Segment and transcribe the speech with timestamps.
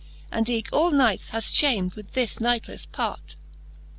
[0.31, 3.35] And eke all Knights haft ihamed with this knightlefTe part.